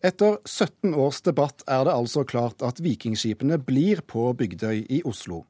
Etter 0.00 0.38
17 0.48 0.94
års 0.96 1.18
debatt 1.20 1.60
er 1.68 1.82
det 1.84 1.92
altså 1.92 2.22
klart 2.24 2.62
at 2.64 2.78
vikingskipene 2.80 3.58
blir 3.60 4.00
på 4.08 4.30
Bygdøy 4.32 4.86
i 4.88 5.02
Oslo. 5.04 5.42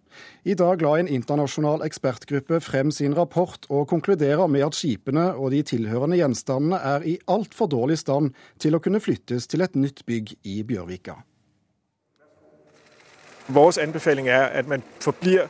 I 0.42 0.56
dag 0.58 0.82
la 0.82 0.96
en 0.98 1.06
internasjonal 1.06 1.84
ekspertgruppe 1.86 2.58
frem 2.58 2.90
sin 2.90 3.14
rapport 3.14 3.68
og 3.70 3.86
konkluderer 3.92 4.50
med 4.50 4.66
at 4.66 4.74
skipene 4.74 5.28
og 5.36 5.54
de 5.54 5.62
tilhørende 5.70 6.18
gjenstandene 6.18 6.82
er 6.82 7.06
i 7.06 7.14
altfor 7.30 7.70
dårlig 7.70 8.00
stand 8.02 8.32
til 8.58 8.74
å 8.74 8.82
kunne 8.82 8.98
flyttes 8.98 9.46
til 9.46 9.62
et 9.62 9.78
nytt 9.78 10.02
bygg 10.10 10.34
i 10.42 10.64
Bjørvika. 10.66 11.20
Vår 13.54 13.78
anbefaling 13.86 14.26
er 14.34 14.50
at 14.50 14.66
man 14.66 14.82
forblir 14.98 15.46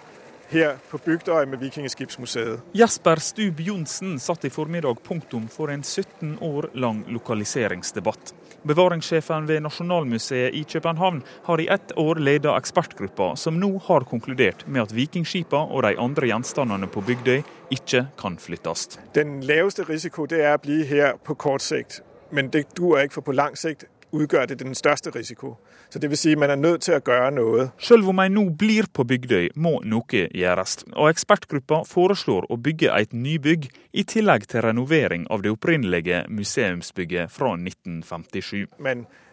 her 0.50 0.76
på 0.90 0.98
Bygdøy 1.04 1.46
med 1.46 1.60
Vikingskipsmuseet. 1.62 2.60
Jesper 2.72 3.22
Stub 3.22 3.60
Johnsen 3.60 4.18
satte 4.20 4.48
i 4.48 4.50
formiddag 4.50 5.02
punktum 5.06 5.48
for 5.48 5.70
en 5.70 5.82
17 5.82 6.38
år 6.40 6.70
lang 6.74 7.04
lokaliseringsdebatt. 7.08 8.34
Bevaringssjefen 8.62 9.46
ved 9.48 9.62
Nasjonalmuseet 9.64 10.54
i 10.54 10.64
København 10.64 11.22
har 11.44 11.60
i 11.60 11.68
ett 11.68 11.92
år 11.96 12.20
ledet 12.20 12.52
ekspertgruppa 12.52 13.32
som 13.36 13.56
nå 13.60 13.70
har 13.86 14.04
konkludert 14.10 14.66
med 14.66 14.82
at 14.82 14.92
vikingskipa 14.92 15.62
og 15.70 15.86
de 15.86 15.94
andre 15.96 16.28
gjenstandene 16.28 16.90
på 16.90 17.00
Bygdøy 17.06 17.40
ikke 17.70 18.04
kan 18.20 18.36
flyttes. 18.38 18.98
Den 19.14 19.40
laveste 19.46 19.86
risiko 19.88 20.26
det 20.26 20.42
er 20.44 20.58
å 20.58 20.64
bli 20.66 20.82
her 20.84 21.16
på 21.24 21.38
kort 21.40 21.64
sikt, 21.64 22.02
men 22.30 22.50
det 22.52 22.66
duer 22.76 23.06
ikke, 23.06 23.20
for 23.20 23.30
på 23.30 23.38
lang 23.38 23.56
sikt 23.56 23.88
utgjør 24.12 24.50
det 24.50 24.58
den 24.60 24.74
største 24.74 25.12
risiko. 25.14 25.56
Så 25.90 25.98
det 25.98 26.10
vil 26.10 26.18
si 26.18 26.34
man 26.38 26.50
er 26.50 26.60
nødt 26.60 26.86
til 26.86 26.96
å 26.98 27.00
gjøre 27.00 27.30
noe. 27.36 27.68
Selv 27.82 28.10
om 28.12 28.22
en 28.22 28.36
nå 28.36 28.44
blir 28.58 28.88
på 28.92 29.06
Bygdøy, 29.06 29.50
må 29.54 29.78
noe 29.84 30.26
gjøres. 30.28 30.80
Og 30.96 31.10
ekspertgruppa 31.10 31.82
foreslår 31.88 32.48
å 32.50 32.58
bygge 32.60 32.92
et 32.96 33.14
nybygg, 33.16 33.70
i 33.92 34.04
tillegg 34.06 34.46
til 34.50 34.62
renovering 34.62 35.26
av 35.34 35.42
det 35.42 35.50
opprinnelige 35.50 36.22
museumsbygget 36.30 37.32
fra 37.34 37.56
1957. 37.58 38.68
Man 38.78 39.06
øh, 39.06 39.29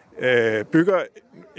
bygger 0.72 1.06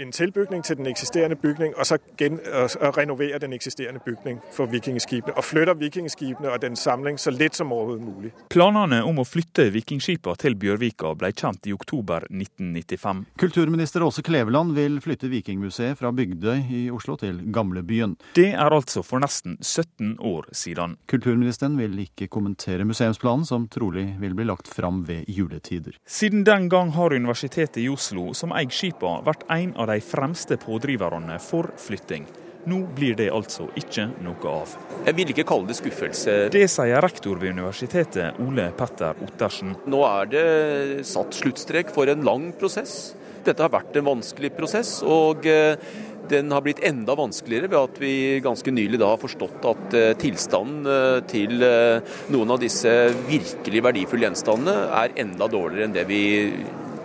en 0.00 0.12
tilbygning 0.12 0.64
til 0.64 0.76
den 0.76 0.86
eksisterende 0.86 1.36
bygning, 1.36 1.74
og 1.76 1.86
så 1.86 1.98
gen, 2.18 2.38
og, 2.52 2.70
og 2.80 2.96
renoverer 2.98 3.38
den 3.38 3.52
eksisterende 3.52 4.00
bygning 4.04 4.40
for 4.52 4.66
vikingskipene. 4.66 5.34
Og 5.36 5.44
flytter 5.44 5.74
vikingskipene 5.74 6.50
og 6.50 6.62
den 6.62 6.76
samling 6.76 7.18
så 7.20 7.30
lett 7.30 7.56
som 7.56 7.72
overhodet 7.72 8.04
mulig. 8.04 8.32
Planene 8.52 9.02
om 9.04 9.20
å 9.20 9.26
flytte 9.28 9.68
vikingskipene 9.74 10.40
til 10.40 10.56
Bjørvika 10.60 11.12
ble 11.20 11.32
kjent 11.36 11.68
i 11.68 11.74
oktober 11.76 12.24
1995. 12.30 13.24
Kulturminister 13.40 14.04
Åse 14.06 14.24
Kleveland 14.24 14.74
vil 14.76 15.00
flytte 15.04 15.28
Vikingmuseet 15.30 15.98
fra 16.00 16.12
Bygdøy 16.16 16.64
i 16.76 16.82
Oslo 16.94 17.16
til 17.20 17.42
Gamlebyen. 17.52 18.16
Det 18.36 18.50
er 18.54 18.72
altså 18.72 19.04
for 19.06 19.22
nesten 19.22 19.58
17 19.60 20.16
år 20.24 20.48
siden. 20.56 20.96
Kulturministeren 21.10 21.76
vil 21.80 21.98
ikke 22.06 22.30
kommentere 22.32 22.86
museumsplanen, 22.88 23.44
som 23.48 23.68
trolig 23.68 24.06
vil 24.20 24.34
bli 24.38 24.48
lagt 24.48 24.70
fram 24.70 25.04
ved 25.08 25.28
juletider. 25.28 25.96
Siden 26.08 26.44
den 26.48 26.68
gang 26.72 26.94
har 26.96 27.14
Universitetet 27.14 27.82
i 27.82 27.88
Oslo, 27.92 28.30
som 28.34 28.49
eier 28.56 28.74
skipene, 28.74 29.24
vært 29.26 29.46
en 29.50 29.74
av 29.76 29.90
de 29.90 29.98
fremste 30.04 30.58
pådriverne 30.60 31.38
for 31.42 31.70
flytting. 31.80 32.28
Nå 32.68 32.82
blir 32.92 33.14
det 33.16 33.30
altså 33.32 33.70
ikke 33.78 34.04
noe 34.20 34.50
av. 34.50 34.74
Jeg 35.06 35.16
vil 35.16 35.32
ikke 35.32 35.46
kalle 35.48 35.70
det 35.70 35.78
skuffelse. 35.78 36.34
Det 36.52 36.66
sier 36.68 37.00
rektor 37.00 37.40
ved 37.40 37.56
universitetet, 37.56 38.36
Ole 38.44 38.68
Petter 38.76 39.16
Ottersen. 39.24 39.72
Nå 39.88 40.02
er 40.04 40.28
det 40.28 40.44
satt 41.08 41.38
sluttstrek 41.38 41.94
for 41.94 42.10
en 42.12 42.26
lang 42.26 42.50
prosess. 42.60 43.14
Dette 43.46 43.64
har 43.64 43.72
vært 43.72 43.96
en 43.96 44.10
vanskelig 44.10 44.50
prosess, 44.52 44.98
og 45.00 45.46
eh, 45.48 45.80
den 46.30 46.52
har 46.52 46.60
blitt 46.66 46.82
enda 46.84 47.16
vanskeligere 47.16 47.70
ved 47.72 47.78
at 47.80 48.00
vi 48.02 48.12
ganske 48.44 48.74
nylig 48.76 49.00
da 49.00 49.14
har 49.14 49.22
forstått 49.22 49.64
at 49.70 49.96
eh, 49.96 50.10
tilstanden 50.20 50.84
eh, 50.84 51.22
til 51.30 51.56
noen 52.34 52.52
av 52.52 52.60
disse 52.60 52.92
virkelig 53.30 53.82
verdifulle 53.88 54.28
gjenstandene 54.28 54.76
er 55.00 55.16
enda 55.24 55.48
dårligere 55.48 55.88
enn 55.88 55.96
det 55.96 56.04
vi 56.12 56.22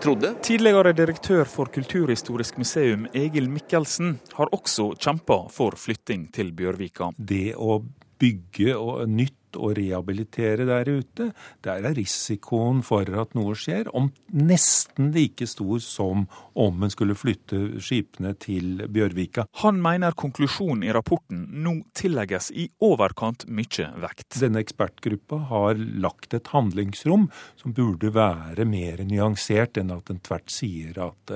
trodde. 0.06 0.34
Tidligere 0.46 0.94
direktør 0.94 1.48
for 1.50 1.72
Kulturhistorisk 1.74 2.60
museum, 2.62 3.08
Egil 3.16 3.50
Mikkelsen, 3.50 4.20
har 4.38 4.52
også 4.54 4.92
kjempa 5.02 5.46
for 5.54 5.78
flytting 5.80 6.28
til 6.36 6.52
Bjørvika. 6.56 7.10
Det 7.18 7.56
å 7.58 7.80
bygge 8.22 8.78
nytt 9.10 9.40
og 9.56 9.76
rehabilitere 9.78 10.68
der 10.68 10.90
ute, 10.90 11.30
der 11.66 11.86
er 11.88 11.96
risikoen 11.98 12.82
for 12.86 13.10
at 13.22 13.36
noe 13.38 13.56
skjer, 13.58 13.90
om 13.96 14.12
nesten 14.36 15.12
like 15.16 15.48
stor 15.50 15.82
som 15.84 16.26
om 16.54 16.84
en 16.86 16.94
skulle 16.94 17.18
flytte 17.18 17.82
skipene 17.84 18.36
til 18.42 18.86
Bjørvika. 18.92 19.48
Han 19.64 19.82
mener 19.84 20.16
konklusjonen 20.18 20.86
i 20.88 20.94
rapporten 20.96 21.46
nå 21.66 21.78
tillegges 21.98 22.52
i 22.52 22.68
overkant 22.86 23.48
mye 23.48 23.90
vekt. 24.04 24.40
Denne 24.42 24.62
ekspertgruppa 24.64 25.42
har 25.52 25.80
lagt 26.02 26.36
et 26.38 26.52
handlingsrom 26.54 27.30
som 27.60 27.76
burde 27.76 28.14
være 28.16 28.68
mer 28.70 29.04
nyansert 29.08 29.80
enn 29.82 29.94
at 29.96 30.12
en 30.12 30.24
tvert 30.24 30.52
sier 30.54 31.00
at 31.10 31.36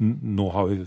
nå 0.00 0.50
har 0.50 0.66
vi 0.66 0.86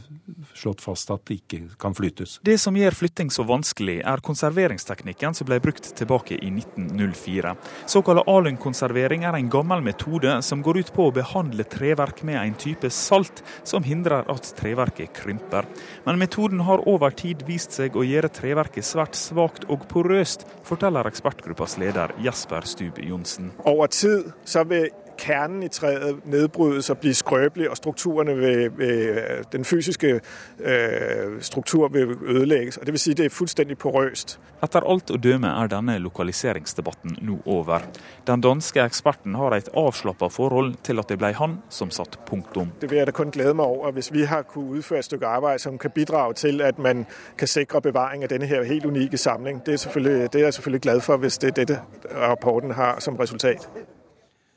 slått 0.53 0.81
fast 0.81 1.11
at 1.13 1.25
det 1.29 1.37
ikke 1.41 1.59
kan 1.79 1.93
flyttes. 1.95 2.39
Det 2.45 2.55
som 2.61 2.77
gjør 2.77 2.95
flytting 2.97 3.29
så 3.33 3.45
vanskelig, 3.45 3.99
er 4.01 4.23
konserveringsteknikken 4.25 5.37
som 5.37 5.47
ble 5.49 5.59
brukt 5.61 5.91
tilbake 5.97 6.39
i 6.39 6.49
1904. 6.49 7.53
Såkalt 7.93 8.25
alunkonservering 8.29 9.27
er 9.27 9.37
en 9.37 9.51
gammel 9.53 9.83
metode 9.85 10.39
som 10.45 10.63
går 10.65 10.81
ut 10.81 10.93
på 10.95 11.07
å 11.07 11.13
behandle 11.13 11.65
treverk 11.69 12.23
med 12.25 12.39
en 12.41 12.57
type 12.57 12.89
salt 12.93 13.43
som 13.63 13.85
hindrer 13.85 14.25
at 14.31 14.49
treverket 14.57 15.13
krymper. 15.21 15.69
Men 16.07 16.17
metoden 16.21 16.65
har 16.65 16.85
over 16.89 17.13
tid 17.13 17.45
vist 17.47 17.77
seg 17.77 17.95
å 17.95 18.07
gjøre 18.07 18.33
treverket 18.33 18.87
svært 18.87 19.19
svakt 19.19 19.69
og 19.69 19.85
porøst, 19.91 20.47
forteller 20.65 21.07
ekspertgruppas 21.09 21.77
leder 21.81 22.15
Jesper 22.23 22.65
Stub 22.65 22.97
Johnsen. 23.03 23.53
Over 23.61 23.93
tid 23.93 24.33
så 24.49 24.65
vil 24.65 24.89
kernen 25.17 25.63
i 25.63 25.67
treet 25.67 26.25
nedbrydes 26.25 26.89
og 26.89 26.97
blir 26.97 27.13
skrøbelig, 27.13 27.69
og 27.69 27.77
strukturerne 27.77 28.37
ved, 28.37 28.69
ved 28.77 29.43
den 29.51 29.65
fysiske 29.65 30.19
øh, 30.59 31.41
struktur 31.41 31.87
vil 31.87 32.17
ødelegges. 32.25 32.77
Og 32.77 32.85
det 32.85 32.93
vil 32.93 32.99
si 32.99 33.13
det 33.13 33.25
er 33.25 33.29
fullstendig 33.29 33.77
porøst. 33.77 34.39
Etter 34.63 34.85
alt 34.87 35.11
å 35.11 35.17
døme 35.19 35.49
er 35.51 35.67
denne 35.67 35.97
lokaliseringsdebatten 35.99 37.17
nå 37.21 37.39
over. 37.45 37.83
Den 38.27 38.41
danske 38.41 38.79
eksperten 38.79 39.35
har 39.35 39.55
et 39.55 39.69
avslappa 39.75 40.29
forhold 40.31 40.75
til 40.83 40.99
at 40.99 41.09
det 41.09 41.17
ble 41.19 41.33
han 41.35 41.57
som 41.69 41.91
satt 41.91 42.19
punktum. 42.25 42.71
Det 42.81 42.89
vil 42.91 42.97
jeg 42.97 43.07
da 43.07 43.15
kun 43.15 43.31
glede 43.31 43.53
meg 43.53 43.65
over, 43.65 43.91
hvis 43.91 44.13
vi 44.13 44.23
har 44.23 44.45
kunnet 44.47 44.79
utføre 44.79 44.99
et 44.99 45.05
stykke 45.05 45.27
arbeid 45.27 45.59
som 45.59 45.77
kan 45.77 45.91
bidra 45.91 46.33
til 46.33 46.61
at 46.61 46.79
man 46.79 47.05
kan 47.37 47.47
sikre 47.47 47.81
bevaring 47.81 48.23
av 48.23 48.31
denne 48.31 48.47
her 48.47 48.63
helt 48.63 48.85
unike 48.85 49.17
samling. 49.17 49.65
Det 49.65 49.73
er, 49.73 49.99
det 50.27 50.35
er 50.35 50.45
jeg 50.45 50.53
selvfølgelig 50.53 50.81
glad 50.81 51.01
for 51.01 51.17
hvis 51.17 51.37
det 51.37 51.47
er 51.47 51.65
dette 51.65 51.81
rapporten 52.15 52.71
har 52.71 52.99
som 52.99 53.15
resultat. 53.15 53.67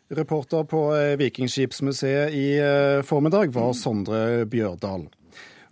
Reporter 0.09 0.63
på 0.65 0.81
Vikingskipsmuseet 1.19 2.35
i 2.35 2.49
formiddag 3.03 3.51
var 3.55 3.73
Sondre 3.75 4.45
Bjørdal. 4.47 5.09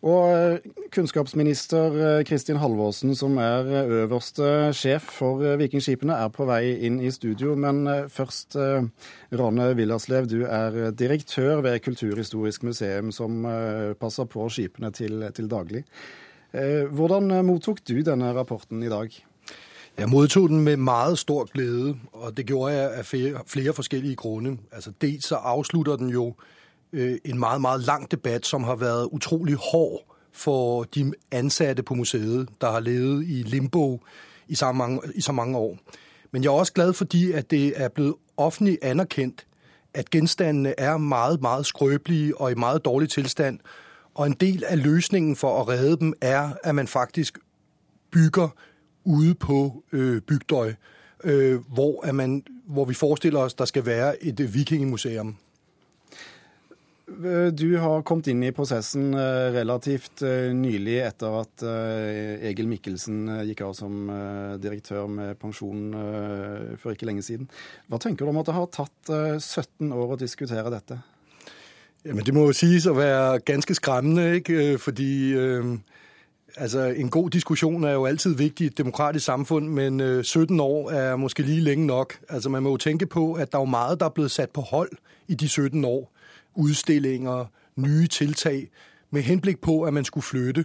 Og 0.05 0.59
kunnskapsminister 0.93 2.25
Kristin 2.29 2.59
Halvorsen, 2.61 3.15
som 3.17 3.39
er 3.41 3.71
øverste 4.03 4.73
sjef 4.77 5.07
for 5.21 5.41
Vikingskipene, 5.61 6.17
er 6.27 6.33
på 6.35 6.45
vei 6.51 6.75
inn 6.85 6.99
i 7.01 7.13
studio. 7.15 7.55
Men 7.57 7.87
først, 8.13 8.59
Rane 9.33 9.71
Villerslev, 9.79 10.27
du 10.29 10.43
er 10.45 10.91
direktør 10.93 11.63
ved 11.65 11.79
Kulturhistorisk 11.87 12.67
museum, 12.67 13.15
som 13.15 13.47
passer 14.01 14.29
på 14.29 14.49
skipene 14.53 14.91
til, 14.93 15.25
til 15.33 15.49
daglig. 15.49 15.87
Hvordan 16.53 17.39
mottok 17.47 17.81
du 17.87 18.03
denne 18.05 18.35
rapporten 18.37 18.83
i 18.85 18.93
dag? 18.93 19.15
Jeg 19.99 20.09
modtog 20.09 20.49
den 20.49 20.61
med 20.61 20.77
meget 20.77 21.19
stor 21.19 21.45
glede, 21.45 21.97
og 22.13 22.37
det 22.37 22.47
gjorde 22.47 22.75
jeg 22.75 22.93
av 22.99 23.05
flere 23.47 23.73
forskjellige 23.73 24.17
grunner. 24.17 24.57
Altså, 24.73 24.93
dels 25.01 25.27
så 25.27 25.35
avslutter 25.35 25.97
den 25.97 26.09
jo 26.09 26.35
en 27.25 27.39
meget, 27.39 27.61
meget 27.61 27.81
lang 27.81 28.11
debatt 28.11 28.47
som 28.47 28.65
har 28.65 28.77
vært 28.77 29.09
utrolig 29.13 29.55
hård 29.55 30.17
for 30.33 30.85
de 30.85 31.13
ansatte 31.31 31.83
på 31.83 31.95
museet, 31.95 32.49
der 32.61 32.71
har 32.71 32.81
levet 32.81 33.25
i 33.25 33.43
limbo 33.43 34.01
i 34.49 34.55
så 34.55 34.73
mange, 34.73 35.01
i 35.15 35.21
så 35.21 35.33
mange 35.33 35.59
år. 35.59 35.79
Men 36.31 36.45
jeg 36.45 36.49
er 36.49 36.53
også 36.53 36.73
glad 36.73 36.93
fordi 36.93 37.33
at 37.33 37.51
det 37.51 37.73
er 37.77 37.89
blitt 37.89 38.15
offentlig 38.37 38.79
anerkjent 38.83 39.47
at 39.95 40.11
gjenstandene 40.11 40.81
er 40.81 40.97
meget, 40.97 41.43
meget 41.43 41.67
skrøpelige 41.67 42.41
og 42.41 42.53
i 42.53 42.55
meget 42.55 42.85
dårlig 42.85 43.09
tilstand. 43.09 43.59
Og 44.15 44.27
en 44.27 44.33
del 44.33 44.65
av 44.69 44.77
løsningen 44.77 45.37
for 45.37 45.63
å 45.63 45.69
redde 45.69 45.97
dem 45.97 46.15
er 46.21 46.53
at 46.65 46.75
man 46.75 46.87
faktisk 46.89 47.39
bygger 48.11 48.49
ude 49.05 49.35
på 49.35 49.85
øh, 49.93 50.21
Bygdøy, 50.21 50.75
øh, 51.25 51.61
hvor, 51.61 52.13
man, 52.13 52.43
hvor, 52.67 52.85
vi 52.85 52.95
forestiller 52.95 53.41
oss 53.41 53.55
det 53.55 53.69
skal 53.69 53.87
være 53.87 54.25
et 54.25 54.55
vikingmuseum. 54.55 55.37
Du 57.59 57.77
har 57.77 58.01
kommet 58.03 58.31
inn 58.33 58.43
i 58.43 58.51
prosessen 58.51 59.13
relativt 59.55 60.23
nylig 60.57 60.97
etter 61.05 61.37
at 61.37 61.65
Egil 62.49 62.67
Mikkelsen 62.67 63.29
gikk 63.45 63.61
av 63.67 63.75
som 63.77 64.09
direktør 64.59 65.05
med 65.13 65.37
pensjon 65.39 65.93
for 66.81 66.97
ikke 66.97 67.07
lenge 67.07 67.23
siden. 67.23 67.51
Hva 67.93 68.01
tenker 68.01 68.25
du 68.25 68.33
om 68.33 68.41
at 68.41 68.49
det 68.49 68.57
har 68.57 68.73
tatt 68.73 69.13
17 69.13 69.93
år 69.93 70.17
å 70.17 70.19
diskutere 70.25 70.73
dette? 70.73 70.99
Jamen, 72.05 72.25
det 72.25 72.35
må 72.37 72.43
jo 72.51 72.53
sies 72.57 72.85
å 72.85 72.93
være 72.97 73.39
ganske 73.49 73.75
skremmende, 73.79 74.41
ikke? 74.41 74.77
fordi 74.77 75.33
øh, 75.41 75.71
Altså, 76.57 76.81
En 76.81 77.11
god 77.11 77.31
diskusjon 77.31 77.85
er 77.85 77.93
jo 77.93 78.07
alltid 78.07 78.35
viktig 78.35 78.65
i 78.65 78.67
et 78.67 78.79
demokratisk 78.79 79.25
samfunn, 79.25 79.69
men 79.69 80.25
17 80.25 80.61
år 80.61 80.91
er 80.91 81.17
måske 81.17 81.43
lige 81.43 81.61
lenge 81.61 81.87
nok. 81.87 82.19
Altså, 82.29 82.49
Man 82.49 82.63
må 82.63 82.71
jo 82.71 82.77
tenke 82.77 83.07
på 83.07 83.33
at 83.33 83.53
det 83.53 83.55
er 83.55 83.59
jo 83.59 83.65
mye 83.65 83.97
der 84.01 84.05
er 84.05 84.09
blitt 84.09 84.31
satt 84.31 84.53
på 84.53 84.61
hold 84.61 84.91
i 85.29 85.35
de 85.35 85.49
17 85.49 85.85
år. 85.85 86.13
Udstillinger, 86.55 87.45
nye 87.77 88.07
tiltag 88.07 88.69
med 89.11 89.23
henblik 89.23 89.61
på, 89.61 89.83
at 89.83 89.95
man 89.95 90.05
skulle 90.05 90.25
flytte. 90.25 90.65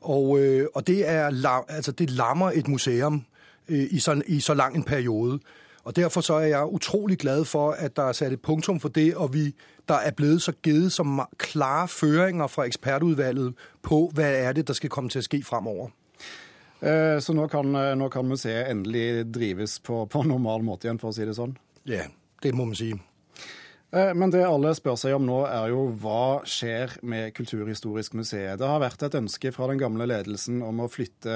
Og, 0.00 0.40
øh, 0.40 0.66
og 0.74 0.86
det, 0.86 1.08
er, 1.08 1.50
altså, 1.68 1.92
det 1.92 2.10
lammer 2.10 2.50
et 2.50 2.68
museum 2.68 3.24
øh, 3.68 3.86
i, 3.90 3.98
så, 3.98 4.22
i 4.26 4.40
så 4.40 4.54
lang 4.54 4.76
en 4.76 4.82
periode. 4.82 5.38
Og 5.84 5.96
derfor 5.96 6.20
så 6.20 6.34
er 6.34 6.46
jeg 6.46 6.66
utrolig 6.72 7.18
glad 7.18 7.44
for, 7.44 7.70
at 7.70 7.96
der 7.96 8.02
er 8.02 8.12
sat 8.12 8.32
et 8.32 8.42
punktum 8.42 8.80
for 8.80 8.88
det, 8.88 9.14
og 9.16 9.34
vi, 9.34 9.54
der 9.88 9.94
er 9.94 10.10
blevet 10.10 10.42
så 10.42 10.52
givet 10.52 10.92
som 10.92 11.20
klare 11.38 11.88
føringer 11.88 12.46
fra 12.46 12.64
ekspertudvalget 12.64 13.54
på, 13.82 14.10
hvad 14.14 14.34
er 14.34 14.52
det, 14.52 14.68
der 14.68 14.74
skal 14.74 14.90
komme 14.90 15.10
til 15.10 15.18
at 15.18 15.24
ske 15.24 15.42
fremover. 15.42 15.88
Eh, 16.82 17.20
så 17.20 17.32
nå 17.32 17.46
kan, 17.46 17.74
eh, 17.74 17.94
nå 17.96 18.08
kan 18.08 18.24
museet 18.24 18.70
endelig 18.70 19.34
drives 19.34 19.80
på, 19.80 20.04
på 20.04 20.22
normal 20.22 20.64
måte 20.64 20.88
igjen, 20.88 20.98
for 21.00 21.08
å 21.08 21.16
si 21.16 21.24
det 21.24 21.36
sånn? 21.36 21.56
Ja, 21.88 22.06
det 22.42 22.54
må 22.54 22.64
man 22.64 22.76
si. 22.76 22.90
Eh, 23.92 24.12
men 24.16 24.32
det 24.32 24.42
alle 24.46 24.72
spør 24.74 24.96
seg 24.98 25.16
om 25.16 25.26
nå, 25.26 25.40
er 25.46 25.68
jo 25.70 25.84
hva 26.02 26.40
skjer 26.48 26.96
med 27.06 27.34
Kulturhistorisk 27.36 28.16
museet? 28.18 28.58
Det 28.58 28.68
har 28.68 28.82
vært 28.82 29.04
et 29.06 29.18
ønske 29.18 29.52
fra 29.54 29.68
den 29.70 29.80
gamle 29.82 30.08
ledelsen 30.08 30.62
om 30.66 30.82
å 30.82 30.90
flytte 30.90 31.34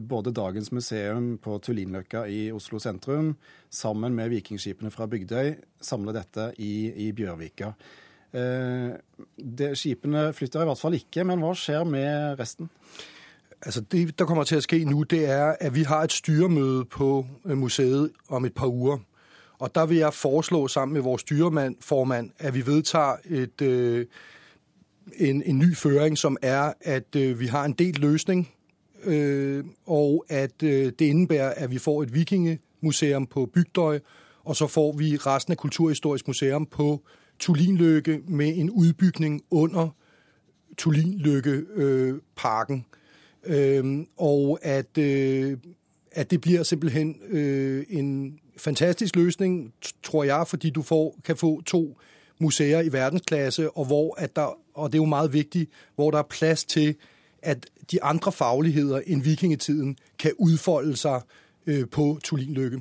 både 0.00 0.32
dagens 0.36 0.72
museum 0.72 1.34
på 1.42 1.58
Tullinløkka 1.64 2.24
i 2.30 2.46
Oslo 2.54 2.80
sentrum 2.82 3.34
sammen 3.72 4.16
med 4.16 4.32
vikingskipene 4.32 4.92
fra 4.94 5.08
Bygdøy, 5.10 5.56
samle 5.82 6.16
dette 6.16 6.52
i, 6.62 6.72
i 7.08 7.12
Bjørvika. 7.16 7.74
Eh, 8.32 8.92
det, 9.36 9.74
skipene 9.76 10.30
flytter 10.32 10.64
i 10.64 10.70
hvert 10.70 10.80
fall 10.80 10.96
ikke, 10.96 11.26
men 11.28 11.44
hva 11.44 11.52
skjer 11.58 11.84
med 11.88 12.40
resten? 12.40 12.72
Altså 13.62 13.80
Det 13.80 14.18
der 14.18 14.26
kommer 14.26 14.48
til 14.48 14.58
å 14.58 14.64
skje 14.64 14.80
nå, 14.88 15.04
det 15.06 15.26
er 15.30 15.52
at 15.60 15.74
vi 15.74 15.84
har 15.86 16.06
et 16.06 16.14
styremøte 16.14 16.88
på 16.90 17.10
museet 17.54 18.10
om 18.32 18.48
et 18.48 18.54
par 18.54 18.72
uker. 18.72 19.04
Og 19.62 19.74
der 19.74 19.86
vil 19.86 19.96
jeg 19.96 20.14
foreslå 20.14 20.68
sammen 20.68 20.92
med 20.92 21.02
vores 21.02 21.20
styreformand, 21.20 22.30
at 22.38 22.54
vi 22.54 22.66
vedtager 22.66 23.16
et, 23.24 23.62
øh, 23.62 24.06
en, 25.16 25.42
en 25.42 25.58
ny 25.58 25.76
føring, 25.76 26.18
som 26.18 26.36
er, 26.42 26.72
at 26.80 27.16
øh, 27.16 27.40
vi 27.40 27.46
har 27.46 27.64
en 27.64 27.72
delt 27.72 27.98
løsning, 27.98 28.50
øh, 29.04 29.64
og 29.86 30.24
at 30.28 30.62
øh, 30.62 30.92
det 30.98 31.00
indebærer, 31.00 31.54
at 31.56 31.70
vi 31.70 31.78
får 31.78 32.02
et 32.02 32.14
vikingemuseum 32.14 33.26
på 33.26 33.46
Bygdøj, 33.46 34.00
og 34.44 34.56
så 34.56 34.66
får 34.66 34.92
vi 34.92 35.16
resten 35.16 35.52
af 35.52 35.56
Kulturhistorisk 35.56 36.26
Museum 36.26 36.66
på 36.66 37.02
Tullinløkke 37.38 38.20
med 38.28 38.52
en 38.56 38.70
udbygning 38.70 39.42
under 39.50 39.88
Tulinløkke-parken. 40.78 42.86
Øh, 43.44 43.78
øh, 43.78 44.06
og 44.16 44.58
at, 44.62 44.98
øh, 44.98 45.58
at 46.12 46.30
det 46.30 46.40
bliver 46.40 46.62
simpelthen 46.62 47.16
øh, 47.28 47.84
en 47.88 48.38
fantastisk 48.62 49.16
løsning, 49.16 49.72
tror 50.02 50.24
jeg, 50.24 50.46
fordi 50.46 50.70
du 50.70 50.82
får, 50.82 51.16
kan 51.24 51.36
få 51.36 51.62
to 51.62 51.98
museer 52.38 52.80
i 52.80 52.92
verdensklasse, 52.92 53.70
og 53.70 53.84
hvor 53.84 54.14
at 54.18 54.36
der, 54.36 54.58
og 54.74 54.92
det 54.92 54.98
er 54.98 55.02
jo 55.02 55.04
meget 55.04 55.32
vigtigt, 55.32 55.70
hvor 55.94 56.10
der 56.10 56.18
er 56.18 56.22
plads 56.30 56.64
til, 56.64 56.94
at 57.42 57.66
de 57.90 58.02
andre 58.02 58.32
fagligheter 58.32 59.00
end 59.06 59.22
vikingetiden 59.22 59.96
kan 60.18 60.32
udfolde 60.38 60.96
seg 60.96 61.20
øh, 61.66 61.88
på 61.88 62.18
Tullinløkke. 62.24 62.80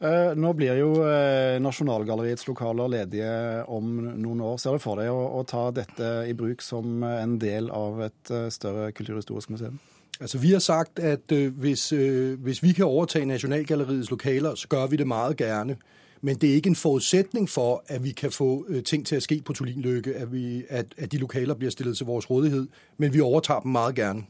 Eh, 0.00 0.32
nå 0.36 0.52
blir 0.56 0.78
jo 0.80 0.92
eh, 1.04 1.58
Nasjonalgalleriets 1.60 2.46
lokaler 2.48 2.88
ledige 2.88 3.32
om 3.68 3.88
noen 4.16 4.40
år. 4.40 4.56
Ser 4.56 4.76
du 4.76 4.80
for 4.80 5.00
deg 5.00 5.12
å, 5.12 5.20
å 5.40 5.44
ta 5.48 5.66
dette 5.76 6.12
i 6.28 6.36
bruk 6.36 6.64
som 6.64 7.04
en 7.04 7.36
del 7.40 7.68
av 7.72 8.00
et 8.08 8.32
større 8.52 8.92
kulturhistorisk 8.96 9.52
museum? 9.52 9.80
Altså, 10.20 10.38
Vi 10.38 10.50
har 10.50 10.58
sagt 10.58 10.98
at 10.98 11.32
øh, 11.32 11.58
hvis, 11.58 11.92
øh, 11.92 12.40
hvis, 12.40 12.62
vi 12.62 12.72
kan 12.72 12.84
overta 12.84 13.24
Nasjonalgalleriets 13.24 14.10
lokaler, 14.10 14.54
så 14.54 14.68
gjør 14.68 14.86
vi 14.86 14.96
det 14.96 15.06
meget 15.06 15.36
gjerne. 15.36 15.76
Men 16.22 16.36
det 16.36 16.50
er 16.50 16.54
ikke 16.54 16.68
en 16.68 16.76
forutsetning 16.76 17.48
for 17.48 17.84
at 17.86 18.04
vi 18.04 18.10
kan 18.10 18.32
få 18.32 18.66
øh, 18.68 18.82
ting 18.82 19.06
til 19.06 19.16
å 19.16 19.20
ske 19.20 19.42
på 19.44 19.52
Tullinløkke, 19.52 20.14
at, 20.14 20.28
at, 20.68 20.86
at 20.98 21.12
de 21.12 21.18
lokaler 21.18 21.54
blir 21.54 21.70
stillet 21.70 21.96
til 21.96 22.06
vår 22.06 22.20
rådighet. 22.20 22.68
Men 22.98 23.14
vi 23.14 23.20
overtar 23.20 23.60
dem 23.60 23.72
meget 23.72 23.94
gjerne. 23.94 24.22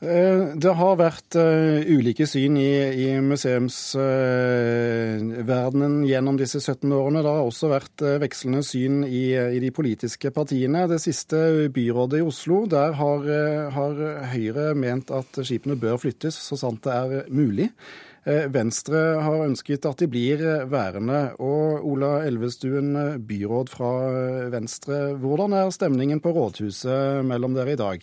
Eh, 0.00 0.56
det 0.56 0.72
har 0.78 0.94
vært 0.96 1.36
uh, 1.36 1.76
ulike 1.84 2.24
syn 2.24 2.56
i, 2.56 3.04
i 3.04 3.20
museumsverdenen 3.20 6.00
uh, 6.00 6.08
gjennom 6.08 6.40
disse 6.40 6.56
17 6.62 6.88
årene. 6.96 7.20
Det 7.20 7.28
har 7.28 7.44
også 7.44 7.68
vært 7.68 8.00
vekslende 8.22 8.62
syn 8.64 9.04
i, 9.04 9.36
i, 9.36 9.60
de 9.60 9.68
politiske 9.76 10.30
partiene. 10.32 10.88
Det 10.88 10.96
siste 11.04 11.68
byrådet 11.74 12.18
i 12.22 12.24
Oslo, 12.24 12.64
der 12.70 12.92
har, 12.96 13.20
har, 13.76 13.92
Høyre 14.30 14.74
ment 14.78 15.10
at 15.12 15.36
skipene 15.44 15.76
bør 15.76 15.98
flyttes 16.00 16.34
så 16.48 16.56
sant 16.56 16.84
det 16.86 16.92
er 16.94 17.24
mulig. 17.28 17.68
Venstre 18.24 19.20
har 19.24 19.46
ønsket 19.46 19.86
at 19.88 19.98
de 20.00 20.06
blir 20.12 20.66
værende. 20.70 21.32
Og 21.44 21.84
Ola 21.92 22.24
Elvestuen, 22.28 23.18
byråd 23.26 23.68
fra 23.72 23.90
Venstre, 24.52 24.96
hvordan 25.20 25.52
er 25.56 25.70
stemningen 25.74 26.20
på 26.24 26.32
rådhuset 26.36 27.24
mellom 27.26 27.54
dere 27.56 27.72
i 27.76 27.80
dag? 27.80 27.98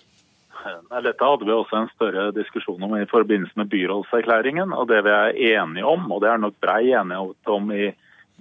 Dette 0.66 1.24
hadde 1.24 1.46
vi 1.48 1.54
også 1.54 1.78
en 1.78 1.90
større 1.94 2.30
diskusjon 2.36 2.84
om 2.84 2.96
i 2.98 3.08
forbindelse 3.10 3.60
med 3.60 3.70
byrådserklæringen. 3.72 4.74
og 4.74 4.88
Det 4.88 5.04
vi 5.06 5.14
er 5.14 5.62
enige 5.62 5.86
om, 5.86 6.12
og 6.12 6.22
det 6.22 6.30
er 6.32 6.42
nok 6.42 6.58
brei 6.62 6.92
enighet 6.92 7.52
om 7.54 7.72
i 7.72 7.92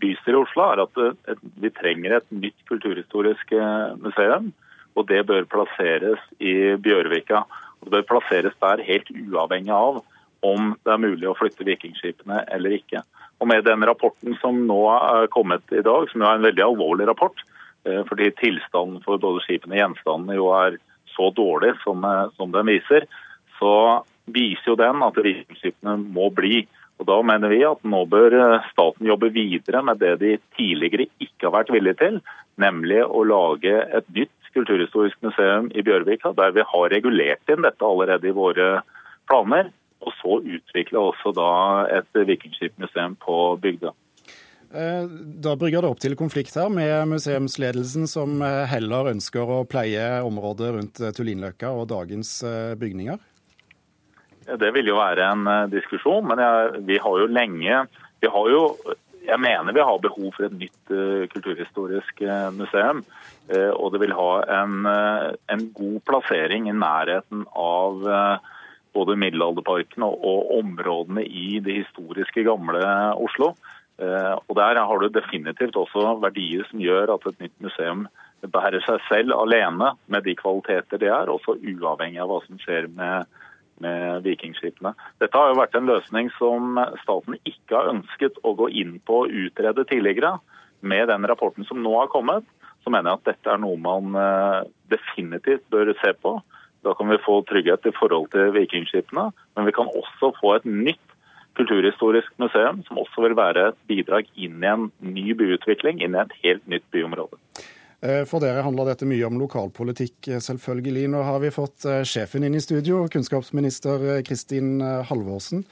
bystyret 0.01 0.37
i 0.37 0.43
Oslo, 0.43 0.63
er 0.73 0.83
at 0.85 1.43
vi 1.61 1.71
trenger 1.71 2.17
et 2.17 2.29
nytt 2.33 2.59
kulturhistorisk 2.69 3.53
eh, 3.53 3.97
museum. 4.01 4.53
Og 4.97 5.09
det 5.09 5.27
bør 5.29 5.45
plasseres 5.45 6.21
i 6.41 6.77
Bjørvika. 6.81 7.45
Og 7.81 7.89
det 7.89 7.93
bør 7.99 8.09
plasseres 8.15 8.57
der 8.61 8.85
helt 8.85 9.11
uavhengig 9.13 9.73
av 9.73 10.03
om 10.47 10.73
det 10.85 10.93
er 10.93 11.03
mulig 11.03 11.29
å 11.29 11.37
flytte 11.37 11.67
vikingskipene 11.67 12.45
eller 12.53 12.77
ikke. 12.79 13.03
Og 13.41 13.49
Med 13.49 13.65
den 13.65 13.85
rapporten 13.85 14.37
som 14.41 14.63
nå 14.69 14.81
er 14.95 15.29
kommet 15.33 15.65
i 15.73 15.85
dag, 15.85 16.09
som 16.09 16.23
jo 16.23 16.29
er 16.29 16.39
en 16.39 16.47
veldig 16.47 16.65
alvorlig 16.65 17.09
rapport, 17.09 17.37
eh, 17.85 18.03
fordi 18.09 18.31
tilstanden 18.41 19.03
for 19.05 19.21
både 19.21 19.45
skipene 19.45 19.77
og 19.77 19.83
gjenstandene 19.83 20.39
jo 20.39 20.53
er 20.57 20.79
så 21.17 21.31
dårlig 21.35 21.75
som, 21.83 22.05
eh, 22.05 22.29
som 22.37 22.53
den 22.53 22.67
viser, 22.71 23.07
så 23.59 24.05
viser 24.27 24.73
jo 24.73 24.81
den 24.81 25.03
at 25.03 25.17
vikingskipene 25.17 25.97
må 26.13 26.31
bli. 26.35 26.67
Og 26.99 27.07
Da 27.07 27.21
mener 27.23 27.53
vi 27.53 27.61
at 27.65 27.83
nå 27.85 28.05
bør 28.09 28.33
eh, 28.33 28.71
staten 28.73 29.07
jobbe 29.07 29.33
videre 29.33 29.83
med 29.83 30.01
det 30.01 30.19
de 30.21 30.39
tidligere 30.57 31.09
ikke 31.21 31.49
har 31.49 31.57
vært 31.59 31.73
villige 31.75 32.01
til, 32.01 32.21
nemlig 32.57 33.03
å 33.05 33.25
lage 33.25 33.75
et 33.93 34.09
nytt 34.17 34.33
kulturhistorisk 34.57 35.21
museum 35.21 35.69
i 35.75 35.85
Bjørvika, 35.85 36.33
der 36.33 36.55
vi 36.57 36.65
har 36.65 36.89
regulert 36.89 37.53
inn 37.53 37.67
dette 37.67 37.85
allerede 37.85 38.31
i 38.31 38.37
våre 38.37 38.81
planer. 39.29 39.69
Og 40.01 40.13
så 40.21 40.41
utvikle 40.41 41.03
også 41.11 41.33
da 41.37 41.53
et 41.99 42.27
vikingskipmuseum 42.29 43.17
på 43.21 43.37
Bygdøy. 43.61 43.93
Eh, 44.77 45.05
da 45.43 45.57
brygger 45.57 45.83
det 45.83 45.89
opp 45.89 46.01
til 46.03 46.17
konflikt 46.19 46.57
her 46.59 46.69
med 46.73 47.09
museumsledelsen, 47.09 48.05
som 48.11 48.43
eh, 48.45 48.65
heller 48.69 49.09
ønsker 49.15 49.49
å 49.49 49.63
pleie 49.69 50.21
området 50.27 50.73
rundt 50.75 51.01
eh, 51.01 51.15
Tullinløkka 51.17 51.71
og 51.73 51.89
dagens 51.95 52.33
bygninger? 52.77 53.23
Det 54.47 54.69
vil 54.77 54.93
jo 54.93 54.99
være 54.99 55.25
en 55.33 55.49
diskusjon, 55.73 56.27
men 56.29 56.39
jeg, 56.43 56.83
vi 56.87 57.01
har 57.03 57.23
jo 57.23 57.27
lenge 57.33 57.81
vi 58.23 58.29
har 58.31 58.51
jo, 58.53 58.61
Jeg 59.27 59.41
mener 59.43 59.75
vi 59.75 59.83
har 59.83 59.99
behov 59.99 60.29
for 60.37 60.47
et 60.47 60.55
nytt 60.55 60.93
kulturhistorisk 61.33 62.23
museum. 62.55 63.01
Og 63.51 63.91
det 63.93 64.01
vil 64.05 64.15
ha 64.15 64.31
en, 64.63 64.87
en 64.87 65.65
god 65.75 65.97
plassering 66.07 66.69
i 66.71 66.77
nærheten 66.79 67.43
av 67.51 68.07
både 68.95 69.19
middelalderparken 69.19 70.07
og, 70.07 70.15
og 70.23 70.55
områdene 70.61 71.27
i 71.27 71.59
det 71.59 71.81
historiske 71.83 72.47
gamle 72.47 72.87
Oslo. 73.19 73.51
Eh, 73.97 74.35
og 74.49 74.57
Der 74.57 74.77
har 74.77 74.99
du 74.99 75.09
definitivt 75.09 75.77
også 75.77 76.19
verdier 76.21 76.67
som 76.69 76.81
gjør 76.81 77.15
at 77.15 77.27
et 77.27 77.41
nytt 77.47 77.61
museum 77.65 78.07
bærer 78.45 78.83
seg 78.85 79.01
selv 79.09 79.33
alene 79.33 79.95
med 80.13 80.27
de 80.27 80.35
kvaliteter 80.37 81.01
det 81.01 81.09
er, 81.09 81.33
også 81.33 81.57
uavhengig 81.57 82.21
av 82.21 82.29
hva 82.29 82.43
som 82.45 82.59
skjer 82.61 82.91
med, 82.93 83.25
med 83.81 84.27
vikingskipene. 84.27 84.93
Dette 85.23 85.41
har 85.41 85.51
jo 85.51 85.61
vært 85.61 85.79
en 85.79 85.89
løsning 85.89 86.29
som 86.37 86.77
staten 87.03 87.39
ikke 87.45 87.73
har 87.73 87.91
ønsket 87.95 88.37
å 88.45 88.53
gå 88.59 88.69
inn 88.69 88.99
på 89.01 89.25
og 89.25 89.33
utrede 89.33 89.87
tidligere. 89.89 90.37
Med 90.85 91.09
den 91.09 91.25
rapporten 91.27 91.65
som 91.65 91.81
nå 91.83 91.95
har 91.97 92.13
kommet, 92.13 92.45
så 92.85 92.93
mener 92.93 93.11
jeg 93.11 93.23
at 93.23 93.31
dette 93.33 93.55
er 93.55 93.65
noe 93.65 93.81
man 93.81 94.13
eh, 94.21 94.69
definitivt 94.93 95.65
bør 95.73 95.95
se 96.03 96.13
på. 96.21 96.37
Da 96.85 96.93
kan 96.95 97.09
vi 97.11 97.17
få 97.25 97.41
trygghet 97.49 97.89
i 97.89 97.97
forhold 97.97 98.29
til 98.31 98.53
vikingskipene, 98.55 99.31
men 99.57 99.67
vi 99.67 99.75
kan 99.75 99.89
også 99.89 100.35
få 100.37 100.53
et 100.59 100.69
nytt 100.69 101.06
kulturhistorisk 101.57 102.37
museum, 102.43 102.83
som 102.87 103.01
også 103.03 103.25
vil 103.27 103.37
være 103.39 103.71
et 103.71 103.81
bidrag 103.89 104.29
inn 104.37 104.63
i 104.63 104.71
en 104.71 104.91
ny 105.01 105.33
byutvikling, 105.39 106.03
inn 106.05 106.17
i 106.17 106.23
et 106.23 106.39
helt 106.45 106.69
nytt 106.71 106.87
byområde. 106.95 107.41
Eh, 108.05 108.23
for 108.29 108.45
dere 108.45 108.65
handler 108.65 108.91
dette 108.91 109.09
mye 109.09 109.25
om 109.27 109.39
lokalpolitikk, 109.41 110.29
eh, 110.29 110.43
selvfølgelig. 110.43 111.07
Nå 111.13 111.23
har 111.25 111.41
vi 111.41 111.53
fått 111.55 111.87
eh, 111.89 112.03
sjefen 112.05 112.45
inn 112.45 112.57
i 112.59 112.61
studio, 112.61 113.07
kunnskapsminister 113.13 114.21
Kristin 114.27 114.81
Halvorsen. 114.81 115.65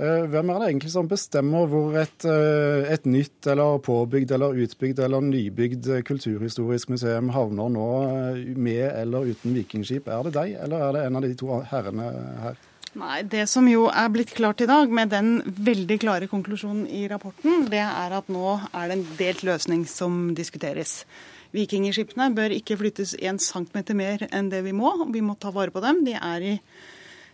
Hvem 0.00 0.48
er 0.48 0.62
det 0.62 0.68
egentlig 0.70 0.90
som 0.94 1.08
bestemmer 1.10 1.66
hvor 1.68 1.92
et, 2.00 2.24
et, 2.24 3.04
nytt 3.04 3.44
eller 3.52 3.82
påbygd 3.84 4.30
eller 4.32 4.56
utbygd 4.62 5.02
eller 5.04 5.20
nybygd 5.20 5.90
kulturhistorisk 6.08 6.94
museum 6.94 7.28
havner 7.34 7.68
nå, 7.68 7.88
med 8.56 8.86
eller 8.86 9.28
uten 9.28 9.52
vikingskip? 9.58 10.08
Er 10.08 10.24
det 10.24 10.32
deg, 10.38 10.54
eller 10.64 10.86
er 10.86 10.96
det 10.96 11.04
en 11.04 11.20
av 11.20 11.26
de 11.26 11.34
to 11.36 11.60
herrene 11.68 12.08
her? 12.46 12.56
Nei, 12.98 13.22
Det 13.22 13.46
som 13.46 13.68
jo 13.70 13.84
er 13.86 14.08
blitt 14.10 14.32
klart 14.34 14.60
i 14.60 14.66
dag, 14.66 14.90
med 14.90 15.12
den 15.12 15.42
veldig 15.46 15.98
klare 16.02 16.26
konklusjonen 16.26 16.88
i 16.90 17.06
rapporten, 17.08 17.68
det 17.70 17.84
er 17.84 18.14
at 18.16 18.26
nå 18.26 18.56
er 18.74 18.88
det 18.88 18.96
en 18.96 19.04
delt 19.18 19.44
løsning 19.46 19.84
som 19.86 20.32
diskuteres. 20.34 21.04
Vikingskipene 21.54 22.32
bør 22.34 22.50
ikke 22.54 22.78
flyttes 22.80 23.14
én 23.14 23.38
centimeter 23.38 23.94
mer 23.94 24.26
enn 24.30 24.50
det 24.50 24.64
vi 24.66 24.74
må. 24.74 24.90
Vi 25.10 25.22
må 25.22 25.38
ta 25.38 25.50
vare 25.54 25.70
på 25.70 25.82
dem. 25.82 26.02
De 26.04 26.18
er 26.18 26.48
i 26.54 26.56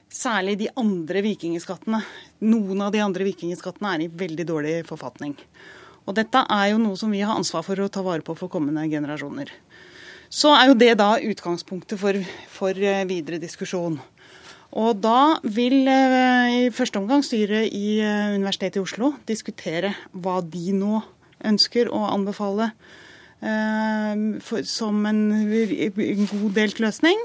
Særlig 0.06 0.54
de 0.60 0.68
andre 0.78 1.18
vikingskattene. 1.24 1.98
Noen 2.46 2.82
av 2.84 2.92
de 2.94 3.00
andre 3.02 3.24
vikingskattene 3.26 3.90
er 3.96 4.04
i 4.04 4.12
veldig 4.12 4.44
dårlig 4.46 4.74
forfatning. 4.86 5.34
Og 6.06 6.14
dette 6.14 6.44
er 6.46 6.68
jo 6.70 6.78
noe 6.78 6.96
som 6.96 7.10
vi 7.10 7.24
har 7.26 7.34
ansvar 7.34 7.64
for 7.66 7.82
å 7.82 7.88
ta 7.90 8.04
vare 8.06 8.22
på 8.22 8.36
for 8.38 8.52
kommende 8.52 8.86
generasjoner. 8.86 9.50
Så 10.30 10.52
er 10.54 10.70
jo 10.70 10.78
det 10.78 10.92
da 11.00 11.16
utgangspunktet 11.18 11.98
for, 11.98 12.18
for 12.54 12.78
eh, 12.78 13.02
videre 13.10 13.42
diskusjon. 13.42 13.98
Og 14.76 14.98
da 15.00 15.38
vil 15.42 15.86
eh, 15.88 16.54
i 16.66 16.72
første 16.74 17.00
omgang 17.00 17.24
styret 17.24 17.72
i 17.72 17.98
eh, 18.04 18.34
Universitetet 18.36 18.80
i 18.80 18.84
Oslo 18.84 19.14
diskutere 19.28 19.94
hva 20.12 20.40
de 20.44 20.74
nå 20.76 21.00
ønsker 21.46 21.90
å 21.92 22.06
anbefale 22.10 22.72
for, 23.36 24.62
som 24.64 25.02
en, 25.06 25.18
god 25.44 26.46
delt 26.56 26.78
løsning. 26.80 27.20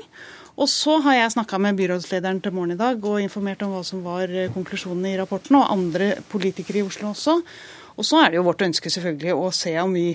Og 0.60 0.68
så 0.70 0.98
har 1.06 1.16
jeg 1.16 1.32
snakka 1.38 1.58
med 1.64 1.80
byrådslederen 1.80 2.42
til 2.44 2.54
morgen 2.54 2.76
i 2.76 2.78
dag 2.78 3.00
og 3.08 3.24
informert 3.24 3.64
om 3.64 3.72
hva 3.72 3.80
som 3.88 4.04
var 4.04 4.30
konklusjonen 4.52 5.08
i 5.08 5.16
rapporten, 5.18 5.56
og 5.58 5.72
andre 5.72 6.10
politikere 6.30 6.82
i 6.82 6.86
Oslo 6.86 7.14
også. 7.14 7.38
Og 7.96 8.06
så 8.06 8.20
er 8.20 8.30
det 8.30 8.42
jo 8.42 8.46
vårt 8.50 8.68
ønske 8.68 8.92
selvfølgelig 8.92 9.40
å 9.40 9.48
se 9.56 9.74
om 9.82 9.96
vi 9.96 10.10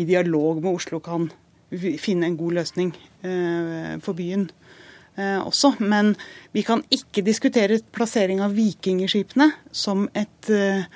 i 0.00 0.08
dialog 0.08 0.62
med 0.62 0.72
Oslo 0.72 0.98
kan 1.04 1.28
finne 2.00 2.28
en 2.28 2.38
god 2.38 2.58
løsning 2.60 2.92
eh, 3.26 3.94
for 4.04 4.16
byen 4.16 4.48
eh, 4.48 4.63
også. 5.16 5.76
Men 5.78 6.14
vi 6.52 6.64
kan 6.66 6.82
ikke 6.90 7.22
diskutere 7.26 7.80
plassering 7.94 8.42
av 8.44 8.56
vikingskipene 8.56 9.50
som 9.72 10.08
et 10.14 10.50
eh, 10.50 10.88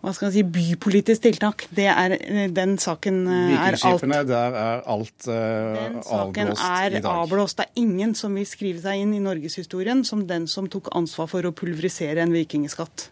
hva 0.00 0.14
skal 0.16 0.30
man 0.30 0.32
si, 0.32 0.42
bypolitisk 0.48 1.26
tiltak. 1.26 1.66
Det 1.76 1.84
er, 1.92 2.14
den 2.56 2.78
saken 2.80 3.18
er 3.28 3.76
alt 3.76 4.06
der 4.30 4.56
er 4.56 4.80
alt 4.88 5.28
uh, 5.28 5.34
den 5.76 5.98
saken 6.06 6.52
avblåst 6.54 6.64
er 6.64 6.86
i 6.96 7.02
dag. 7.04 7.18
Avblåst. 7.26 7.58
Det 7.58 7.66
er 7.66 7.82
ingen 7.82 8.14
som 8.16 8.38
vil 8.38 8.48
skrive 8.48 8.80
seg 8.80 9.02
inn 9.02 9.12
i 9.18 9.20
norgeshistorien 9.20 10.00
som 10.08 10.24
den 10.28 10.48
som 10.48 10.70
tok 10.72 10.88
ansvar 10.96 11.28
for 11.28 11.44
å 11.44 11.52
pulverisere 11.52 12.24
en 12.24 12.32
vikingskatt. 12.32 13.10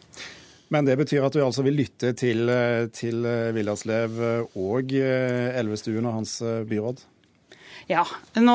Men 0.72 0.88
det 0.88 0.96
betyr 1.00 1.28
at 1.28 1.36
du 1.36 1.42
altså 1.44 1.64
vil 1.64 1.76
lytte 1.76 2.14
til, 2.16 2.48
til 2.96 3.28
Villaslev 3.56 4.18
og 4.60 4.92
Elvestuen 4.92 6.08
og 6.08 6.18
hans 6.22 6.38
byråd? 6.68 7.04
Ja. 7.88 8.02
Nå 8.36 8.54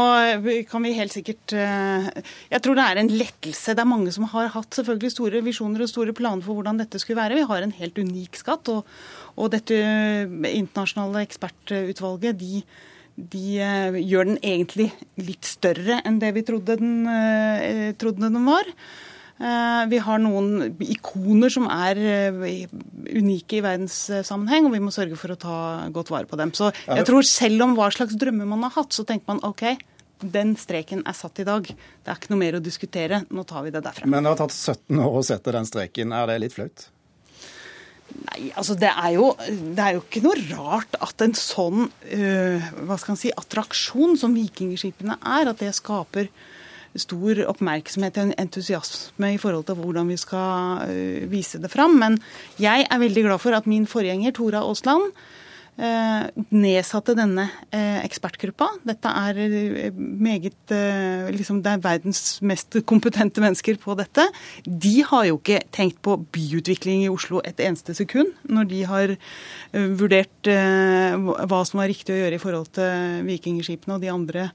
kan 0.69 0.83
vi 0.85 0.93
helt 0.93 1.13
sikkert 1.15 1.55
Jeg 1.57 2.61
tror 2.61 2.77
det 2.77 2.85
er 2.85 2.99
en 3.01 3.09
lettelse. 3.09 3.73
Det 3.73 3.81
er 3.81 3.89
mange 3.89 4.13
som 4.13 4.27
har 4.29 4.51
hatt 4.53 4.77
selvfølgelig 4.77 5.13
store 5.15 5.41
visjoner 5.45 5.81
og 5.81 5.89
store 5.89 6.13
planer 6.13 6.45
for 6.45 6.59
hvordan 6.59 6.77
dette 6.77 7.01
skulle 7.01 7.17
være. 7.17 7.39
Vi 7.41 7.47
har 7.49 7.65
en 7.65 7.73
helt 7.79 7.97
unik 7.97 8.37
skatt. 8.37 8.69
Og, 8.69 8.85
og 9.33 9.49
dette 9.55 9.79
internasjonale 10.53 11.23
ekspertutvalget 11.25 12.37
de, 12.37 12.61
de 13.17 13.45
gjør 14.05 14.29
den 14.29 14.37
egentlig 14.43 14.91
litt 15.17 15.49
større 15.49 15.97
enn 16.05 16.21
det 16.21 16.29
vi 16.37 16.45
trodde 16.45 16.77
den, 16.77 17.09
trodde 17.97 18.29
den 18.29 18.45
var. 18.45 18.69
Vi 19.37 19.99
har 20.05 20.21
noen 20.21 20.75
ikoner 20.85 21.51
som 21.51 21.65
er 21.71 21.97
unike 21.97 23.57
i 23.57 23.63
verdenssammenheng, 23.65 24.69
og 24.69 24.75
vi 24.75 24.81
må 24.83 24.93
sørge 24.93 25.17
for 25.19 25.33
å 25.33 25.39
ta 25.39 25.55
godt 25.91 26.11
vare 26.13 26.29
på 26.29 26.37
dem. 26.39 26.53
Så 26.55 26.69
jeg 26.85 27.07
tror 27.09 27.25
selv 27.27 27.65
om 27.65 27.73
hva 27.75 27.89
slags 27.91 28.15
drømmer 28.19 28.47
man 28.47 28.63
har 28.67 28.75
hatt, 28.77 28.93
så 28.95 29.03
tenker 29.09 29.33
man 29.33 29.41
OK, 29.43 29.65
den 30.23 30.55
streken 30.59 31.03
er 31.07 31.17
satt 31.17 31.41
i 31.43 31.47
dag. 31.47 31.67
Det 31.67 32.11
er 32.11 32.19
ikke 32.19 32.31
noe 32.33 32.41
mer 32.41 32.57
å 32.57 32.63
diskutere. 32.63 33.23
Nå 33.33 33.45
tar 33.49 33.65
vi 33.65 33.73
det 33.73 33.83
derfra. 33.83 34.09
Men 34.09 34.23
det 34.23 34.33
har 34.33 34.41
tatt 34.45 34.55
17 34.55 35.01
år 35.03 35.19
å 35.19 35.25
sette 35.27 35.55
den 35.55 35.67
streken. 35.67 36.15
Er 36.15 36.29
det 36.31 36.39
litt 36.45 36.55
flaut? 36.55 36.87
Nei, 38.13 38.51
altså 38.59 38.75
det 38.77 38.91
er, 38.91 39.11
jo, 39.15 39.31
det 39.73 39.83
er 39.83 39.95
jo 39.95 40.03
ikke 40.03 40.21
noe 40.21 40.37
rart 40.51 40.97
at 41.01 41.23
en 41.25 41.33
sånn 41.37 41.87
øh, 41.87 42.67
hva 42.85 42.97
skal 43.01 43.15
man 43.15 43.19
si, 43.19 43.31
attraksjon 43.33 44.19
som 44.21 44.35
vikingskipene 44.37 45.17
er, 45.17 45.49
at 45.49 45.63
det 45.63 45.71
skaper 45.73 46.29
stor 46.99 47.43
oppmerksomhet 47.49 48.19
og 48.21 48.33
entusiasme 48.39 49.33
i 49.33 49.39
forhold 49.41 49.67
til 49.67 49.79
hvordan 49.79 50.09
vi 50.11 50.17
skal 50.21 50.83
uh, 50.87 51.21
vise 51.31 51.61
det 51.61 51.71
fram. 51.73 51.97
Men 51.99 52.19
jeg 52.61 52.87
er 52.89 53.01
veldig 53.01 53.29
glad 53.29 53.41
for 53.41 53.57
at 53.57 53.69
min 53.69 53.87
forgjenger 53.89 54.35
Tora 54.35 54.61
Aasland 54.61 55.09
uh, 55.09 56.27
nedsatte 56.53 57.15
denne 57.17 57.47
uh, 57.49 57.99
ekspertgruppa. 58.03 58.69
Dette 58.85 59.09
er 59.09 59.41
meget 59.97 60.75
liksom 61.33 61.63
Det 61.63 61.71
er 61.71 61.81
verdens 61.81 62.41
mest 62.45 62.77
kompetente 62.85 63.41
mennesker 63.41 63.77
på 63.81 63.97
dette. 63.97 64.27
De 64.65 64.95
har 65.09 65.25
jo 65.29 65.41
ikke 65.41 65.63
tenkt 65.73 66.01
på 66.05 66.19
byutvikling 66.33 67.07
i 67.07 67.11
Oslo 67.11 67.41
et 67.43 67.59
eneste 67.59 67.95
sekund 67.97 68.33
når 68.43 68.69
de 68.69 68.85
har 68.85 69.17
vurdert 69.73 70.47
hva 70.47 71.61
som 71.65 71.81
var 71.81 71.89
riktig 71.89 72.13
å 72.13 72.21
gjøre 72.21 72.37
i 72.37 72.41
forhold 72.41 72.73
til 72.77 73.23
vikingskipene 73.27 73.97
og 73.97 74.03
de 74.03 74.11
andre 74.13 74.49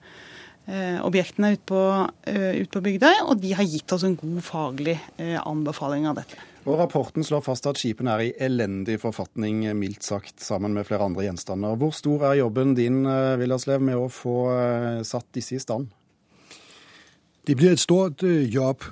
objektene 1.03 1.55
ute 1.55 1.65
på, 1.65 1.81
ut 2.29 2.71
på 2.75 2.81
Bygdøy, 2.85 3.23
og 3.25 3.41
de 3.41 3.55
har 3.57 3.65
gitt 3.65 3.93
oss 3.97 4.05
en 4.05 4.19
god 4.21 4.41
faglig 4.45 4.99
anbefaling 5.41 6.05
av 6.11 6.19
dette. 6.21 6.37
Og 6.69 6.77
Rapporten 6.77 7.25
slår 7.25 7.41
fast 7.47 7.65
at 7.71 7.79
skipene 7.81 8.13
er 8.13 8.27
i 8.27 8.33
elendig 8.45 8.99
forfatning, 9.01 9.63
mildt 9.79 10.05
sagt, 10.05 10.43
sammen 10.45 10.75
med 10.77 10.85
flere 10.85 11.07
andre 11.09 11.25
gjenstander. 11.25 11.79
Hvor 11.81 11.95
stor 11.97 12.27
er 12.29 12.43
jobben 12.43 12.75
din 12.77 13.07
Villerslev, 13.41 13.81
med 13.81 13.97
å 13.97 14.11
få 14.13 14.35
satt 15.09 15.31
disse 15.33 15.57
i 15.57 15.63
stand? 15.63 15.89
Det 17.49 17.57
blir 17.57 17.73
et 17.73 17.81
stort 17.81 18.21
jobb. 18.53 18.85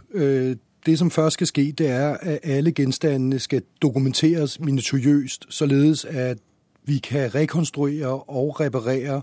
Det 0.86 0.96
som 0.96 1.10
først 1.10 1.36
skal 1.36 1.50
ske, 1.50 1.66
det 1.76 1.90
er 1.92 2.16
at 2.16 2.48
alle 2.56 2.72
gjenstandene 2.72 3.42
skal 3.42 3.66
dokumenteres 3.82 4.56
minutiøst, 4.60 5.50
således 5.52 6.06
at 6.08 6.40
vi 6.88 7.02
kan 7.04 7.34
rekonstruere 7.34 8.14
og 8.30 8.60
reparere 8.60 9.20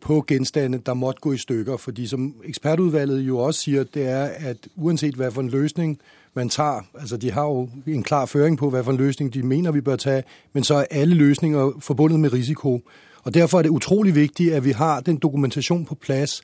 på 0.00 0.24
genstande, 0.26 0.78
der 0.86 0.94
måtte 0.94 1.20
gå 1.20 1.32
i 1.32 1.36
stykker. 1.36 1.76
Fordi 1.76 2.06
som 2.06 2.34
ekspertudvalget 2.44 3.20
jo 3.20 3.38
også 3.38 3.60
sier, 3.60 3.84
det 3.84 4.08
er 4.08 4.24
at 4.24 4.68
uansett 4.76 5.16
hva 5.16 5.28
for 5.28 5.40
en 5.40 5.50
løsning 5.50 5.98
man 6.34 6.48
tar, 6.48 6.86
altså 6.94 7.16
de 7.16 7.32
har 7.32 7.44
jo 7.44 7.68
en 7.86 8.02
klar 8.02 8.26
føring 8.26 8.58
på 8.58 8.70
hva 8.70 8.80
for 8.80 8.92
en 8.92 8.98
løsning 8.98 9.34
de 9.34 9.42
mener 9.42 9.72
vi 9.72 9.80
bør 9.80 9.96
ta, 9.96 10.20
men 10.52 10.64
så 10.64 10.74
er 10.74 10.86
alle 10.90 11.14
løsninger 11.14 11.70
forbundet 11.80 12.20
med 12.20 12.32
risiko. 12.32 12.80
Og 13.24 13.34
Derfor 13.34 13.58
er 13.58 13.62
det 13.62 13.70
utrolig 13.70 14.14
viktig 14.14 14.54
at 14.54 14.64
vi 14.64 14.70
har 14.70 15.00
den 15.00 15.16
dokumentasjon 15.16 15.84
på 15.84 15.94
plass 15.94 16.42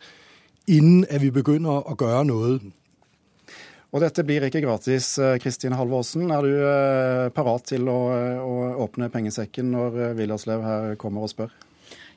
innen 0.66 1.06
at 1.10 1.22
vi 1.22 1.30
begynner 1.30 1.84
å 1.84 1.96
gjøre 2.00 2.24
noe. 2.24 2.58
Og 3.94 4.00
dette 4.02 4.24
blir 4.26 4.42
ikke 4.42 4.60
gratis. 4.60 5.20
Kristin 5.40 5.72
Halvorsen, 5.72 6.30
er 6.30 6.42
du 6.42 7.30
parat 7.34 7.62
til 7.62 7.88
å, 7.88 7.98
å 8.42 8.54
åpne 8.82 9.08
pengesekken 9.08 9.70
når 9.70 10.16
Villerslev 10.18 10.62
her 10.66 10.94
kommer 10.98 11.22
og 11.22 11.30
spør? 11.30 11.54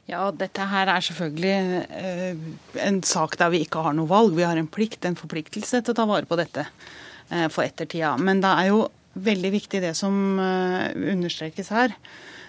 Ja, 0.07 0.29
dette 0.31 0.63
her 0.71 0.87
er 0.87 1.03
selvfølgelig 1.03 1.81
eh, 1.91 2.37
en 2.85 3.01
sak 3.03 3.35
der 3.39 3.51
vi 3.51 3.65
ikke 3.65 3.81
har 3.83 3.95
noe 3.95 4.07
valg. 4.07 4.37
Vi 4.37 4.45
har 4.47 4.55
en 4.55 4.69
plikt, 4.71 5.03
en 5.03 5.19
forpliktelse 5.19 5.81
til 5.81 5.91
å 5.91 5.97
ta 5.97 6.05
vare 6.07 6.27
på 6.29 6.37
dette 6.39 6.63
eh, 6.63 7.49
for 7.51 7.65
ettertida. 7.65 8.13
Men 8.15 8.39
det 8.43 8.53
er 8.53 8.69
jo 8.69 8.85
veldig 9.19 9.51
viktig 9.57 9.81
det 9.83 9.91
som 9.99 10.39
eh, 10.39 10.95
understrekes 11.11 11.73
her, 11.75 11.95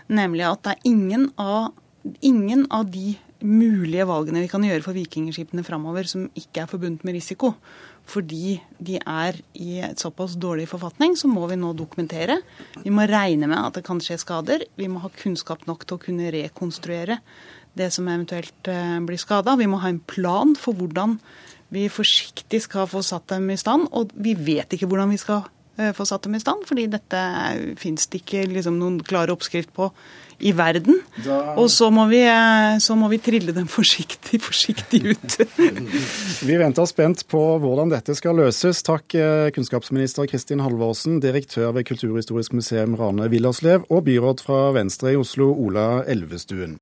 nemlig 0.06 0.46
at 0.46 0.62
det 0.68 0.76
er 0.76 0.86
ingen 0.92 1.26
av, 1.42 1.72
ingen 2.22 2.68
av 2.70 2.92
de 2.94 3.16
mulige 3.42 4.06
valgene 4.06 4.44
vi 4.44 4.50
kan 4.50 4.62
gjøre 4.66 4.84
for 4.86 4.94
vikingskipene 4.94 5.66
framover 5.66 6.06
som 6.10 6.28
ikke 6.38 6.62
er 6.62 6.70
forbundet 6.70 7.02
med 7.06 7.18
risiko. 7.18 7.56
Fordi 8.08 8.56
de 8.80 8.96
er 8.98 9.36
i 9.60 9.78
et 9.84 10.00
såpass 10.00 10.38
dårlig 10.40 10.68
forfatning, 10.70 11.16
så 11.18 11.28
må 11.28 11.44
vi 11.50 11.58
nå 11.60 11.74
dokumentere. 11.76 12.38
Vi 12.80 12.92
må 12.94 13.04
regne 13.08 13.50
med 13.50 13.60
at 13.60 13.76
det 13.76 13.84
kan 13.84 14.00
skje 14.00 14.16
skader. 14.22 14.64
Vi 14.80 14.88
må 14.88 15.02
ha 15.04 15.12
kunnskap 15.12 15.66
nok 15.68 15.84
til 15.84 15.98
å 15.98 16.02
kunne 16.06 16.32
rekonstruere 16.32 17.18
det 17.78 17.90
som 17.94 18.08
eventuelt 18.08 18.72
blir 19.06 19.20
skada. 19.20 19.58
Vi 19.60 19.68
må 19.68 19.82
ha 19.82 19.92
en 19.92 20.00
plan 20.00 20.56
for 20.58 20.78
hvordan 20.78 21.18
vi 21.74 21.84
forsiktig 21.92 22.62
skal 22.64 22.88
få 22.88 23.04
satt 23.04 23.28
dem 23.34 23.50
i 23.52 23.60
stand. 23.60 23.90
Og 23.92 24.14
vi 24.16 24.32
vet 24.34 24.72
ikke 24.72 24.88
hvordan 24.88 25.12
vi 25.12 25.20
skal 25.20 25.44
få 25.94 26.06
satt 26.08 26.26
dem 26.26 26.34
i 26.34 26.42
stand, 26.42 26.64
fordi 26.68 26.88
dette 26.90 27.20
fins 27.78 28.08
det 28.10 28.22
ikke 28.22 28.46
liksom, 28.50 28.80
noen 28.80 28.98
klare 29.06 29.34
oppskrift 29.34 29.70
på 29.76 29.92
i 30.38 30.52
verden. 30.54 31.00
Da... 31.24 31.38
Og 31.58 31.66
så 31.70 31.88
må, 31.94 32.04
vi, 32.10 32.20
så 32.82 32.94
må, 32.98 33.08
vi, 33.10 33.20
trille 33.22 33.54
dem 33.54 33.68
forsiktig, 33.78 34.40
forsiktig 34.44 35.00
ut. 35.12 35.38
vi 36.48 36.58
venter 36.60 36.88
spent 36.90 37.24
på 37.30 37.42
hvordan 37.62 37.92
dette 37.92 38.14
skal 38.18 38.38
løses. 38.38 38.84
Takk 38.86 39.16
kunnskapsminister 39.56 40.28
Kristin 40.30 40.62
Halvorsen, 40.62 41.18
direktør 41.24 41.72
ved 41.76 41.88
Kulturhistorisk 41.88 42.54
museum 42.58 42.96
Rane 42.98 43.30
Villerslev 43.32 43.86
og 43.88 44.04
byråd 44.08 44.44
fra 44.46 44.60
Venstre 44.76 45.14
i 45.14 45.18
Oslo, 45.18 45.50
Ola 45.54 46.04
Elvestuen. 46.08 46.76